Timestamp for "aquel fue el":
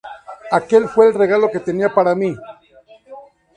0.51-1.13